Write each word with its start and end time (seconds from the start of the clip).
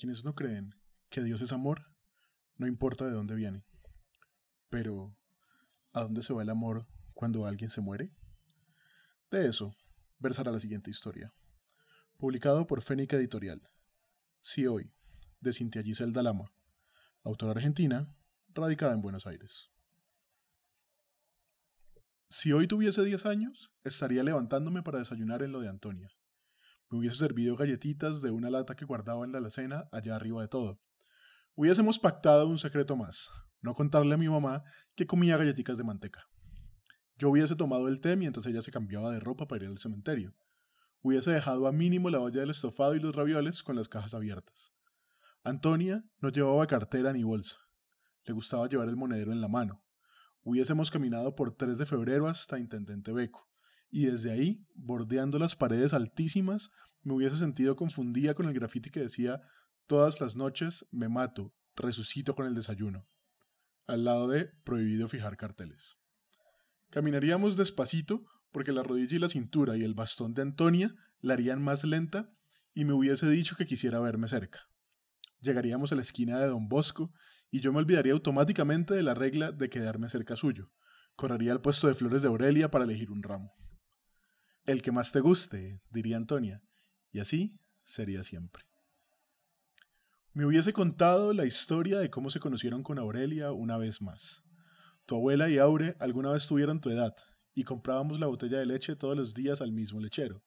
Quienes 0.00 0.24
no 0.24 0.34
creen 0.34 0.74
que 1.10 1.22
Dios 1.22 1.42
es 1.42 1.52
amor, 1.52 1.94
no 2.56 2.66
importa 2.66 3.04
de 3.04 3.12
dónde 3.12 3.34
viene. 3.34 3.66
Pero, 4.70 5.14
¿a 5.92 6.00
dónde 6.00 6.22
se 6.22 6.32
va 6.32 6.42
el 6.42 6.48
amor 6.48 6.86
cuando 7.12 7.44
alguien 7.44 7.70
se 7.70 7.82
muere? 7.82 8.10
De 9.30 9.46
eso 9.46 9.76
versará 10.18 10.52
la 10.52 10.58
siguiente 10.58 10.90
historia. 10.90 11.34
Publicado 12.16 12.66
por 12.66 12.80
Fénica 12.80 13.16
Editorial. 13.16 13.68
Si 14.40 14.66
hoy, 14.66 14.90
de 15.40 15.52
Cintia 15.52 15.82
Giselle 15.82 16.22
Lama, 16.22 16.50
autora 17.22 17.52
argentina, 17.52 18.16
radicada 18.48 18.94
en 18.94 19.02
Buenos 19.02 19.26
Aires. 19.26 19.70
Si 22.30 22.52
hoy 22.52 22.66
tuviese 22.66 23.04
10 23.04 23.26
años, 23.26 23.70
estaría 23.84 24.22
levantándome 24.22 24.82
para 24.82 24.98
desayunar 24.98 25.42
en 25.42 25.52
lo 25.52 25.60
de 25.60 25.68
Antonia. 25.68 26.10
Me 26.90 26.98
hubiese 26.98 27.18
servido 27.18 27.56
galletitas 27.56 28.20
de 28.20 28.32
una 28.32 28.50
lata 28.50 28.74
que 28.74 28.84
guardaba 28.84 29.24
en 29.24 29.30
la 29.30 29.38
alacena 29.38 29.88
allá 29.92 30.16
arriba 30.16 30.42
de 30.42 30.48
todo. 30.48 30.80
Hubiésemos 31.54 32.00
pactado 32.00 32.48
un 32.48 32.58
secreto 32.58 32.96
más, 32.96 33.30
no 33.60 33.74
contarle 33.74 34.14
a 34.14 34.18
mi 34.18 34.28
mamá 34.28 34.64
que 34.96 35.06
comía 35.06 35.36
galletitas 35.36 35.78
de 35.78 35.84
manteca. 35.84 36.28
Yo 37.16 37.30
hubiese 37.30 37.54
tomado 37.54 37.86
el 37.88 38.00
té 38.00 38.16
mientras 38.16 38.46
ella 38.46 38.62
se 38.62 38.72
cambiaba 38.72 39.12
de 39.12 39.20
ropa 39.20 39.46
para 39.46 39.64
ir 39.64 39.70
al 39.70 39.78
cementerio. 39.78 40.34
Hubiese 41.02 41.30
dejado 41.30 41.66
a 41.66 41.72
mínimo 41.72 42.10
la 42.10 42.18
olla 42.18 42.40
del 42.40 42.50
estofado 42.50 42.94
y 42.94 43.00
los 43.00 43.14
ravioles 43.14 43.62
con 43.62 43.76
las 43.76 43.88
cajas 43.88 44.14
abiertas. 44.14 44.72
Antonia 45.44 46.04
no 46.20 46.30
llevaba 46.30 46.66
cartera 46.66 47.12
ni 47.12 47.22
bolsa. 47.22 47.58
Le 48.24 48.32
gustaba 48.32 48.68
llevar 48.68 48.88
el 48.88 48.96
monedero 48.96 49.32
en 49.32 49.40
la 49.40 49.48
mano. 49.48 49.84
Hubiésemos 50.42 50.90
caminado 50.90 51.34
por 51.34 51.54
3 51.54 51.78
de 51.78 51.86
febrero 51.86 52.26
hasta 52.26 52.58
Intendente 52.58 53.12
Beco, 53.12 53.49
y 53.90 54.06
desde 54.06 54.30
ahí, 54.30 54.66
bordeando 54.74 55.38
las 55.38 55.56
paredes 55.56 55.92
altísimas, 55.92 56.70
me 57.02 57.14
hubiese 57.14 57.36
sentido 57.36 57.76
confundida 57.76 58.34
con 58.34 58.46
el 58.46 58.54
grafiti 58.54 58.90
que 58.90 59.00
decía 59.00 59.42
Todas 59.86 60.20
las 60.20 60.36
noches 60.36 60.86
me 60.92 61.08
mato, 61.08 61.52
resucito 61.74 62.34
con 62.36 62.46
el 62.46 62.54
desayuno, 62.54 63.08
al 63.86 64.04
lado 64.04 64.28
de 64.28 64.46
Prohibido 64.64 65.08
fijar 65.08 65.36
carteles. 65.36 65.96
Caminaríamos 66.90 67.56
despacito 67.56 68.24
porque 68.52 68.72
la 68.72 68.82
rodilla 68.82 69.16
y 69.16 69.18
la 69.18 69.28
cintura 69.28 69.76
y 69.76 69.82
el 69.82 69.94
bastón 69.94 70.34
de 70.34 70.42
Antonia 70.42 70.94
la 71.20 71.34
harían 71.34 71.62
más 71.62 71.84
lenta 71.84 72.32
y 72.74 72.84
me 72.84 72.92
hubiese 72.92 73.28
dicho 73.28 73.56
que 73.56 73.66
quisiera 73.66 73.98
verme 74.00 74.28
cerca. 74.28 74.68
Llegaríamos 75.40 75.90
a 75.92 75.96
la 75.96 76.02
esquina 76.02 76.38
de 76.38 76.48
Don 76.48 76.68
Bosco 76.68 77.12
y 77.50 77.60
yo 77.60 77.72
me 77.72 77.78
olvidaría 77.78 78.12
automáticamente 78.12 78.94
de 78.94 79.02
la 79.02 79.14
regla 79.14 79.52
de 79.52 79.70
quedarme 79.70 80.08
cerca 80.08 80.36
suyo. 80.36 80.70
Correría 81.16 81.52
al 81.52 81.60
puesto 81.60 81.88
de 81.88 81.94
flores 81.94 82.22
de 82.22 82.28
Aurelia 82.28 82.70
para 82.70 82.84
elegir 82.84 83.10
un 83.10 83.22
ramo. 83.22 83.54
El 84.66 84.82
que 84.82 84.92
más 84.92 85.12
te 85.12 85.20
guste, 85.20 85.82
diría 85.90 86.16
Antonia, 86.16 86.62
y 87.12 87.20
así 87.20 87.58
sería 87.84 88.24
siempre. 88.24 88.64
Me 90.32 90.44
hubiese 90.44 90.72
contado 90.72 91.32
la 91.32 91.46
historia 91.46 91.98
de 91.98 92.10
cómo 92.10 92.30
se 92.30 92.40
conocieron 92.40 92.82
con 92.82 92.98
Aurelia 92.98 93.52
una 93.52 93.76
vez 93.78 94.00
más. 94.00 94.44
Tu 95.06 95.16
abuela 95.16 95.48
y 95.48 95.58
Aure 95.58 95.96
alguna 95.98 96.30
vez 96.30 96.46
tuvieron 96.46 96.80
tu 96.80 96.90
edad, 96.90 97.16
y 97.54 97.64
comprábamos 97.64 98.20
la 98.20 98.26
botella 98.26 98.58
de 98.58 98.66
leche 98.66 98.96
todos 98.96 99.16
los 99.16 99.34
días 99.34 99.60
al 99.60 99.72
mismo 99.72 99.98
lechero. 100.00 100.44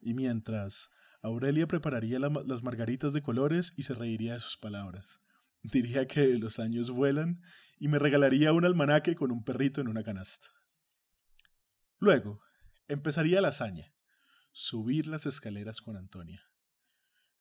Y 0.00 0.14
mientras 0.14 0.88
Aurelia 1.22 1.66
prepararía 1.66 2.18
las 2.18 2.62
margaritas 2.62 3.12
de 3.12 3.22
colores 3.22 3.74
y 3.76 3.82
se 3.82 3.94
reiría 3.94 4.34
de 4.34 4.40
sus 4.40 4.56
palabras. 4.56 5.20
Diría 5.62 6.06
que 6.06 6.38
los 6.38 6.58
años 6.58 6.90
vuelan 6.90 7.42
y 7.78 7.88
me 7.88 7.98
regalaría 7.98 8.52
un 8.52 8.64
almanaque 8.64 9.14
con 9.14 9.30
un 9.30 9.44
perrito 9.44 9.80
en 9.80 9.88
una 9.88 10.02
canasta. 10.02 10.48
Luego, 11.98 12.40
empezaría 12.90 13.40
la 13.40 13.48
hazaña, 13.48 13.94
subir 14.52 15.06
las 15.06 15.26
escaleras 15.26 15.80
con 15.80 15.96
Antonia. 15.96 16.42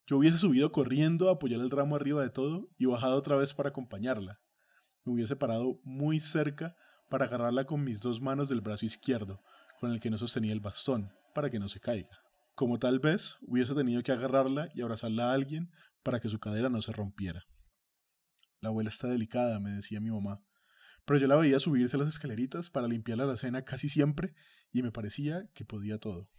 Yo 0.07 0.17
hubiese 0.17 0.37
subido 0.37 0.71
corriendo 0.71 1.29
a 1.29 1.33
apoyar 1.33 1.59
el 1.59 1.69
ramo 1.69 1.95
arriba 1.95 2.21
de 2.21 2.29
todo 2.29 2.69
y 2.77 2.85
bajado 2.85 3.15
otra 3.15 3.35
vez 3.35 3.53
para 3.53 3.69
acompañarla. 3.69 4.39
Me 5.03 5.13
hubiese 5.13 5.35
parado 5.35 5.79
muy 5.83 6.19
cerca 6.19 6.75
para 7.09 7.25
agarrarla 7.25 7.65
con 7.65 7.83
mis 7.83 7.99
dos 7.99 8.21
manos 8.21 8.49
del 8.49 8.61
brazo 8.61 8.85
izquierdo, 8.85 9.41
con 9.79 9.91
el 9.91 9.99
que 9.99 10.09
no 10.09 10.17
sostenía 10.17 10.53
el 10.53 10.61
bastón, 10.61 11.11
para 11.35 11.49
que 11.49 11.59
no 11.59 11.67
se 11.67 11.79
caiga 11.79 12.19
como 12.59 12.77
tal 12.77 12.99
vez 12.99 13.37
hubiese 13.39 13.73
tenido 13.73 14.03
que 14.03 14.11
agarrarla 14.11 14.67
y 14.75 14.81
abrazarla 14.81 15.31
a 15.31 15.33
alguien 15.33 15.71
para 16.03 16.19
que 16.19 16.27
su 16.27 16.39
cadera 16.39 16.67
no 16.67 16.81
se 16.81 16.91
rompiera. 16.91 17.45
La 18.59 18.67
abuela 18.67 18.89
está 18.89 19.07
delicada, 19.07 19.61
me 19.61 19.69
decía 19.69 20.01
mi 20.01 20.11
mamá, 20.11 20.43
pero 21.09 21.21
yo 21.21 21.25
la 21.25 21.37
veía 21.37 21.57
subirse 21.57 21.97
las 21.97 22.07
escaleritas 22.07 22.69
para 22.69 22.87
limpiar 22.87 23.17
la 23.17 23.35
cena 23.35 23.65
casi 23.65 23.89
siempre 23.89 24.35
y 24.71 24.83
me 24.83 24.91
parecía 24.91 25.49
que 25.55 25.65
podía 25.65 25.97
todo. 25.97 26.29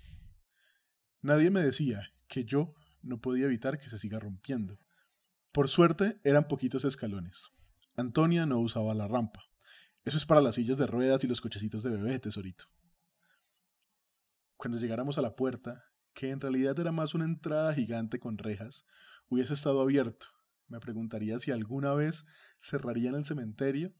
Nadie 1.23 1.51
me 1.51 1.61
decía 1.61 2.13
que 2.29 2.45
yo 2.45 2.73
no 3.03 3.21
podía 3.21 3.47
evitar 3.47 3.81
que 3.81 3.89
se 3.89 3.99
siga 3.99 4.21
rompiendo. 4.21 4.79
Por 5.51 5.67
suerte 5.67 6.21
eran 6.23 6.47
poquitos 6.47 6.85
escalones. 6.85 7.51
Antonia 7.97 8.47
no 8.47 8.61
usaba 8.61 8.95
la 8.95 9.09
rampa. 9.09 9.43
Eso 10.05 10.17
es 10.17 10.25
para 10.25 10.41
las 10.41 10.55
sillas 10.55 10.77
de 10.77 10.87
ruedas 10.87 11.25
y 11.25 11.27
los 11.27 11.41
cochecitos 11.41 11.83
de 11.83 11.91
bebé, 11.91 12.21
tesorito. 12.21 12.67
Cuando 14.57 14.79
llegáramos 14.79 15.19
a 15.19 15.23
la 15.23 15.35
puerta, 15.35 15.83
que 16.15 16.31
en 16.31 16.41
realidad 16.41 16.79
era 16.79 16.93
más 16.93 17.13
una 17.13 17.25
entrada 17.25 17.75
gigante 17.75 18.21
con 18.21 18.39
rejas, 18.39 18.85
hubiese 19.29 19.53
estado 19.53 19.81
abierto. 19.81 20.29
Me 20.69 20.79
preguntaría 20.79 21.41
si 21.41 21.51
alguna 21.51 21.93
vez 21.93 22.25
cerrarían 22.61 23.17
el 23.17 23.25
cementerio 23.25 23.93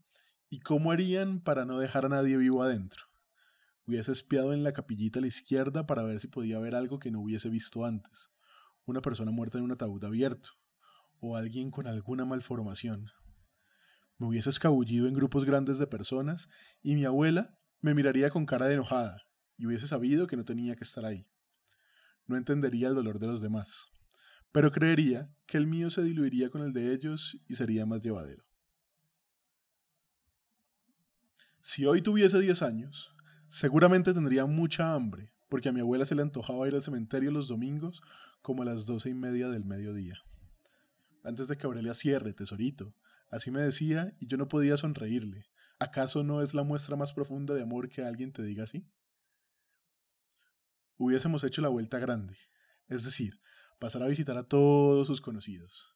y 0.51 0.61
cómo 0.61 0.93
harían 0.93 1.41
para 1.41 1.65
no 1.65 1.79
dejar 1.79 2.05
a 2.05 2.11
nadie 2.11 2.37
vivo 2.37 2.63
adentro. 2.63 3.07
Hubiese 3.87 4.13
espiado 4.13 4.53
en 4.53 4.63
la 4.63 4.75
capillita 4.75 5.19
a 5.19 5.23
la 5.23 5.29
izquierda 5.29 5.87
para 5.87 6.03
ver 6.03 6.21
si 6.21 6.29
podía 6.29 6.59
ver 6.59 6.75
algo 6.75 6.99
que 6.99 7.11
no 7.11 7.21
hubiese 7.21 7.49
visto 7.49 7.87
antes. 7.87 8.31
Una 8.85 9.01
persona 9.01 9.31
muerta 9.31 9.57
en 9.57 9.65
un 9.65 9.73
ataúd 9.73 10.05
abierto, 10.05 10.51
o 11.21 11.37
alguien 11.37 11.71
con 11.71 11.87
alguna 11.87 12.27
malformación. 12.27 13.11
Me 14.19 14.27
hubiese 14.27 14.51
escabullido 14.51 15.09
en 15.09 15.15
grupos 15.15 15.47
grandes 15.47 15.79
de 15.79 15.87
personas 15.87 16.51
y 16.83 16.97
mi 16.97 17.07
abuela 17.07 17.59
me 17.81 17.95
miraría 17.95 18.29
con 18.29 18.45
cara 18.45 18.67
de 18.67 18.75
enojada 18.75 19.23
y 19.57 19.65
hubiese 19.65 19.87
sabido 19.87 20.27
que 20.27 20.37
no 20.37 20.45
tenía 20.45 20.77
que 20.77 20.85
estar 20.85 21.07
ahí 21.07 21.27
no 22.31 22.37
entendería 22.37 22.89
el 22.89 22.95
dolor 22.95 23.19
de 23.19 23.27
los 23.27 23.41
demás, 23.41 23.91
pero 24.53 24.71
creería 24.71 25.35
que 25.47 25.59
el 25.59 25.67
mío 25.67 25.91
se 25.91 26.05
diluiría 26.05 26.49
con 26.49 26.63
el 26.63 26.73
de 26.73 26.95
ellos 26.95 27.37
y 27.49 27.57
sería 27.57 27.87
más 27.87 28.03
llevadero. 28.03 28.45
Si 31.73 31.87
hoy 31.87 32.03
tuviese 32.03 32.41
10 32.41 32.63
años, 32.63 33.15
seguramente 33.49 34.13
tendría 34.13 34.45
mucha 34.45 34.93
hambre, 34.93 35.33
porque 35.49 35.69
a 35.69 35.73
mi 35.73 35.79
abuela 35.79 36.05
se 36.05 36.17
le 36.17 36.23
antojaba 36.23 36.67
ir 36.67 36.75
al 36.75 36.83
cementerio 36.83 37.31
los 37.31 37.47
domingos 37.47 38.03
como 38.43 38.63
a 38.63 38.65
las 38.65 38.87
doce 38.87 39.11
y 39.11 39.15
media 39.15 39.49
del 39.49 39.65
mediodía. 39.65 40.19
Antes 41.23 41.47
de 41.47 41.57
que 41.57 41.69
Aurelia 41.69 41.95
cierre, 41.95 42.33
tesorito, 42.33 42.97
así 43.31 43.53
me 43.53 43.63
decía 43.63 44.11
y 44.19 44.27
yo 44.27 44.37
no 44.37 44.49
podía 44.49 44.77
sonreírle. 44.79 45.47
¿Acaso 45.79 46.25
no 46.25 46.43
es 46.43 46.55
la 46.55 46.65
muestra 46.65 46.97
más 46.97 47.13
profunda 47.13 47.55
de 47.55 47.63
amor 47.63 47.89
que 47.89 48.03
alguien 48.03 48.33
te 48.33 48.43
diga 48.43 48.65
así? 48.65 48.85
hubiésemos 50.97 51.45
hecho 51.45 51.63
la 51.63 51.69
vuelta 51.69 52.01
grande, 52.01 52.37
es 52.89 53.05
decir, 53.05 53.41
pasar 53.79 54.03
a 54.03 54.09
visitar 54.09 54.37
a 54.37 54.49
todos 54.49 55.07
sus 55.07 55.21
conocidos, 55.21 55.95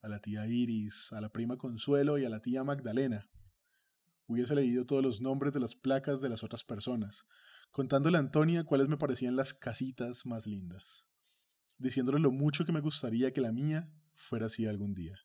a 0.00 0.08
la 0.08 0.18
tía 0.18 0.48
Iris, 0.48 1.12
a 1.12 1.20
la 1.20 1.28
prima 1.28 1.58
Consuelo 1.58 2.18
y 2.18 2.24
a 2.24 2.28
la 2.28 2.42
tía 2.42 2.64
Magdalena. 2.64 3.28
Hubiese 4.26 4.54
leído 4.54 4.86
todos 4.86 5.02
los 5.02 5.20
nombres 5.20 5.52
de 5.52 5.60
las 5.60 5.74
placas 5.74 6.20
de 6.20 6.28
las 6.28 6.42
otras 6.42 6.64
personas, 6.64 7.26
contándole 7.70 8.16
a 8.16 8.20
Antonia 8.20 8.64
cuáles 8.64 8.88
me 8.88 8.96
parecían 8.96 9.36
las 9.36 9.54
casitas 9.54 10.26
más 10.26 10.46
lindas, 10.46 11.06
diciéndole 11.78 12.18
lo 12.18 12.30
mucho 12.30 12.64
que 12.64 12.72
me 12.72 12.80
gustaría 12.80 13.32
que 13.32 13.40
la 13.40 13.52
mía 13.52 13.92
fuera 14.14 14.46
así 14.46 14.66
algún 14.66 14.94
día. 14.94 15.18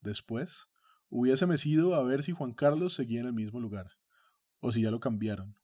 Después, 0.00 0.68
hubiese 1.08 1.46
ido 1.68 1.94
a 1.94 2.02
ver 2.02 2.22
si 2.22 2.32
Juan 2.32 2.54
Carlos 2.54 2.94
seguía 2.94 3.20
en 3.20 3.26
el 3.26 3.34
mismo 3.34 3.60
lugar, 3.60 3.92
o 4.60 4.72
si 4.72 4.82
ya 4.82 4.90
lo 4.90 5.00
cambiaron, 5.00 5.56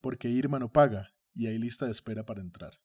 porque 0.00 0.28
Irma 0.28 0.58
no 0.58 0.72
paga 0.72 1.14
y 1.34 1.46
hay 1.46 1.58
lista 1.58 1.86
de 1.86 1.92
espera 1.92 2.24
para 2.24 2.40
entrar. 2.40 2.80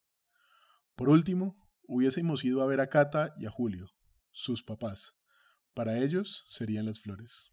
Por 0.94 1.08
último, 1.08 1.56
hubiésemos 1.86 2.44
ido 2.44 2.62
a 2.62 2.66
ver 2.66 2.80
a 2.80 2.88
Cata 2.88 3.34
y 3.38 3.46
a 3.46 3.50
Julio, 3.50 3.90
sus 4.30 4.62
papás. 4.62 5.14
Para 5.74 5.98
ellos 5.98 6.44
serían 6.50 6.86
las 6.86 7.00
flores. 7.00 7.50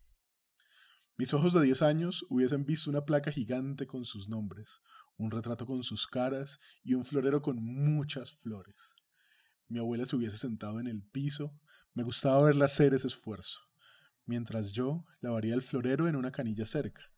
Mis 1.20 1.34
ojos 1.34 1.52
de 1.52 1.62
10 1.64 1.82
años 1.82 2.26
hubiesen 2.30 2.66
visto 2.66 2.90
una 2.90 3.04
placa 3.04 3.30
gigante 3.30 3.86
con 3.86 4.06
sus 4.06 4.30
nombres, 4.30 4.80
un 5.18 5.32
retrato 5.32 5.66
con 5.66 5.84
sus 5.84 6.08
caras 6.08 6.62
y 6.82 6.94
un 6.94 7.04
florero 7.04 7.42
con 7.42 7.62
muchas 7.62 8.32
flores. 8.32 8.96
Mi 9.68 9.80
abuela 9.80 10.06
se 10.06 10.16
hubiese 10.16 10.38
sentado 10.38 10.80
en 10.80 10.88
el 10.88 11.04
piso, 11.04 11.60
me 11.94 12.04
gustaba 12.04 12.42
verla 12.42 12.64
hacer 12.64 12.94
ese 12.94 13.08
esfuerzo, 13.08 13.60
mientras 14.26 14.72
yo 14.72 15.06
lavaría 15.20 15.56
el 15.56 15.62
florero 15.62 16.08
en 16.08 16.16
una 16.16 16.32
canilla 16.32 16.66
cerca, 16.66 17.12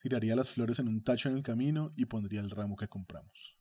tiraría 0.00 0.34
las 0.34 0.50
flores 0.50 0.80
en 0.80 0.88
un 0.88 1.04
tacho 1.04 1.28
en 1.28 1.36
el 1.36 1.44
camino 1.44 1.92
y 1.94 2.06
pondría 2.06 2.40
el 2.40 2.50
ramo 2.50 2.74
que 2.74 2.88
compramos. 2.88 3.56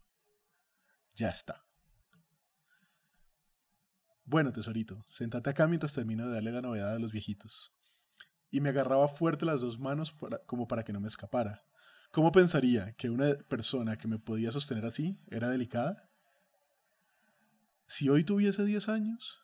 Ya 1.14 1.30
está. 1.30 1.68
Bueno, 4.24 4.52
tesorito, 4.52 5.06
sentate 5.08 5.52
acá 5.52 5.68
mientras 5.68 5.94
termino 5.94 6.26
de 6.26 6.34
darle 6.34 6.52
la 6.52 6.64
novedad 6.64 6.96
a 6.96 7.00
los 7.00 7.12
viejitos 7.12 7.76
y 8.54 8.62
me 8.62 8.70
agarraba 8.70 9.08
fuerte 9.08 9.48
las 9.48 9.62
dos 9.62 9.80
manos 9.80 10.16
como 10.46 10.68
para 10.68 10.84
que 10.84 10.94
no 10.94 11.00
me 11.00 11.08
escapara. 11.08 11.66
¿Cómo 12.12 12.32
pensaría 12.32 12.94
que 12.94 13.10
una 13.10 13.34
persona 13.50 13.98
que 13.98 14.08
me 14.08 14.20
podía 14.20 14.52
sostener 14.52 14.86
así 14.86 15.20
era 15.32 15.50
delicada? 15.50 16.08
Si 17.88 18.10
hoy 18.10 18.24
tuviese 18.24 18.64
10 18.64 18.90
años, 18.90 19.42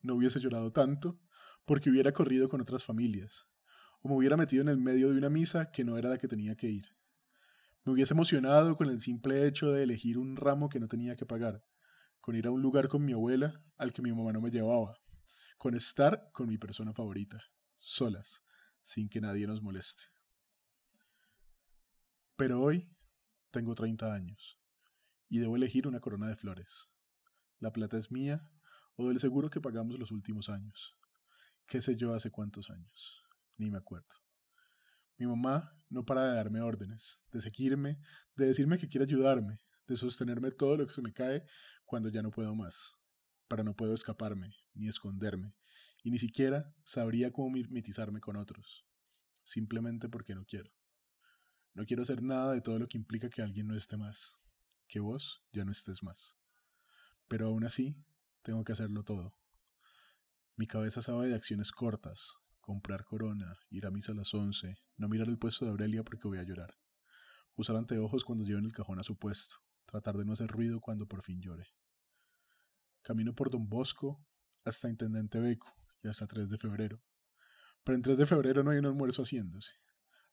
no 0.00 0.16
hubiese 0.16 0.40
llorado 0.40 0.72
tanto 0.72 1.20
porque 1.64 1.88
hubiera 1.88 2.10
corrido 2.10 2.48
con 2.48 2.60
otras 2.60 2.82
familias, 2.82 3.46
o 4.00 4.08
me 4.08 4.16
hubiera 4.16 4.36
metido 4.36 4.62
en 4.62 4.70
el 4.70 4.78
medio 4.78 5.12
de 5.12 5.18
una 5.18 5.30
misa 5.30 5.70
que 5.70 5.84
no 5.84 5.96
era 5.96 6.08
la 6.08 6.18
que 6.18 6.26
tenía 6.26 6.56
que 6.56 6.68
ir. 6.68 6.86
Me 7.84 7.92
hubiese 7.92 8.12
emocionado 8.12 8.76
con 8.76 8.88
el 8.88 9.00
simple 9.00 9.46
hecho 9.46 9.70
de 9.70 9.84
elegir 9.84 10.18
un 10.18 10.34
ramo 10.34 10.68
que 10.68 10.80
no 10.80 10.88
tenía 10.88 11.14
que 11.14 11.26
pagar, 11.26 11.62
con 12.20 12.34
ir 12.34 12.48
a 12.48 12.50
un 12.50 12.60
lugar 12.60 12.88
con 12.88 13.04
mi 13.04 13.12
abuela 13.12 13.62
al 13.78 13.92
que 13.92 14.02
mi 14.02 14.10
mamá 14.12 14.32
no 14.32 14.40
me 14.40 14.50
llevaba, 14.50 14.96
con 15.58 15.76
estar 15.76 16.28
con 16.32 16.48
mi 16.48 16.58
persona 16.58 16.92
favorita 16.92 17.40
solas, 17.82 18.42
sin 18.82 19.08
que 19.08 19.20
nadie 19.20 19.46
nos 19.46 19.60
moleste. 19.60 20.04
Pero 22.36 22.60
hoy 22.60 22.96
tengo 23.50 23.74
30 23.74 24.14
años 24.14 24.58
y 25.28 25.38
debo 25.38 25.56
elegir 25.56 25.86
una 25.86 26.00
corona 26.00 26.28
de 26.28 26.36
flores. 26.36 26.90
La 27.58 27.72
plata 27.72 27.98
es 27.98 28.10
mía 28.10 28.48
o 28.96 29.08
del 29.08 29.20
seguro 29.20 29.50
que 29.50 29.60
pagamos 29.60 29.98
los 29.98 30.10
últimos 30.10 30.48
años. 30.48 30.96
¿Qué 31.66 31.82
sé 31.82 31.96
yo 31.96 32.14
hace 32.14 32.30
cuántos 32.30 32.70
años? 32.70 33.22
Ni 33.56 33.70
me 33.70 33.78
acuerdo. 33.78 34.14
Mi 35.18 35.26
mamá 35.26 35.76
no 35.90 36.04
para 36.04 36.24
de 36.28 36.34
darme 36.34 36.60
órdenes, 36.60 37.20
de 37.32 37.40
seguirme, 37.40 38.00
de 38.34 38.46
decirme 38.46 38.78
que 38.78 38.88
quiere 38.88 39.04
ayudarme, 39.04 39.58
de 39.86 39.96
sostenerme 39.96 40.50
todo 40.50 40.76
lo 40.76 40.86
que 40.86 40.94
se 40.94 41.02
me 41.02 41.12
cae 41.12 41.44
cuando 41.84 42.08
ya 42.08 42.22
no 42.22 42.30
puedo 42.30 42.54
más, 42.54 42.96
para 43.52 43.64
no 43.64 43.76
puedo 43.76 43.92
escaparme, 43.92 44.56
ni 44.72 44.88
esconderme, 44.88 45.52
y 46.02 46.10
ni 46.10 46.18
siquiera 46.18 46.74
sabría 46.84 47.34
cómo 47.34 47.50
mimetizarme 47.50 48.18
con 48.18 48.36
otros, 48.36 48.86
simplemente 49.44 50.08
porque 50.08 50.34
no 50.34 50.46
quiero. 50.46 50.72
No 51.74 51.84
quiero 51.84 52.02
hacer 52.02 52.22
nada 52.22 52.54
de 52.54 52.62
todo 52.62 52.78
lo 52.78 52.88
que 52.88 52.96
implica 52.96 53.28
que 53.28 53.42
alguien 53.42 53.66
no 53.66 53.76
esté 53.76 53.98
más, 53.98 54.32
que 54.88 55.00
vos 55.00 55.44
ya 55.52 55.66
no 55.66 55.70
estés 55.70 56.02
más. 56.02 56.34
Pero 57.28 57.44
aún 57.44 57.64
así, 57.64 58.02
tengo 58.40 58.64
que 58.64 58.72
hacerlo 58.72 59.04
todo. 59.04 59.36
Mi 60.56 60.66
cabeza 60.66 61.02
sabe 61.02 61.28
de 61.28 61.34
acciones 61.34 61.72
cortas, 61.72 62.38
comprar 62.62 63.04
corona, 63.04 63.58
ir 63.68 63.84
a 63.84 63.90
misa 63.90 64.12
a 64.12 64.14
las 64.14 64.32
once, 64.32 64.78
no 64.96 65.10
mirar 65.10 65.28
el 65.28 65.38
puesto 65.38 65.66
de 65.66 65.72
Aurelia 65.72 66.04
porque 66.04 66.26
voy 66.26 66.38
a 66.38 66.42
llorar, 66.42 66.78
usar 67.54 67.76
anteojos 67.76 68.24
cuando 68.24 68.46
lleven 68.46 68.64
el 68.64 68.72
cajón 68.72 68.98
a 68.98 69.04
su 69.04 69.18
puesto, 69.18 69.56
tratar 69.84 70.16
de 70.16 70.24
no 70.24 70.32
hacer 70.32 70.48
ruido 70.48 70.80
cuando 70.80 71.06
por 71.06 71.22
fin 71.22 71.42
llore. 71.42 71.66
Camino 73.02 73.34
por 73.34 73.50
Don 73.50 73.68
Bosco 73.68 74.24
hasta 74.64 74.88
Intendente 74.88 75.40
Beco, 75.40 75.74
y 76.02 76.08
hasta 76.08 76.26
3 76.26 76.50
de 76.50 76.58
febrero. 76.58 77.00
Pero 77.84 77.96
en 77.96 78.02
3 78.02 78.16
de 78.16 78.26
febrero 78.26 78.62
no 78.62 78.70
hay 78.70 78.78
un 78.78 78.86
almuerzo 78.86 79.22
haciéndose. 79.22 79.74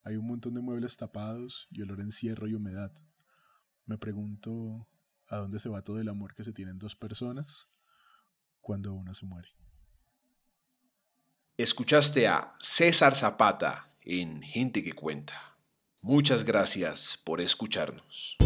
Hay 0.04 0.16
un 0.16 0.27
montón 0.27 0.54
de 0.54 0.62
muebles 0.62 0.98
tapados 0.98 1.68
y 1.71 1.81
olor 1.81 2.00
a 2.00 2.04
encierro 2.04 2.48
y 2.48 2.54
humedad. 2.54 2.94
Me 3.86 3.98
pregunto 3.98 4.88
a 5.27 5.38
dónde 5.38 5.60
se 5.60 5.69
va 5.69 5.83
todo 5.83 6.00
el 6.00 6.10
amor 6.10 6.33
que 6.33 6.44
se 6.44 6.54
tienen 6.54 6.80
dos 6.80 6.95
personas 6.95 7.68
cuando 8.62 8.94
una 8.94 9.13
se 9.13 9.25
muere. 9.25 9.50
Escuchaste 11.57 12.27
a 12.27 12.56
César 12.60 13.16
Zapata 13.16 13.94
en 14.01 14.42
Gente 14.42 14.83
que 14.83 14.94
Cuenta. 14.94 15.33
Muchas 16.01 16.45
gracias 16.45 17.19
por 17.25 17.42
escucharnos. 17.42 18.38